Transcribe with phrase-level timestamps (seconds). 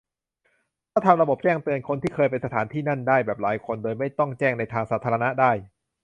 [0.91, 5.51] ถ้าทำระบบแจ้งเตือนคนที่เคยไปสถานที่นั้นได้ แบบรายคน โดยไม่ต้องแจ้งในทางสาธารณะได้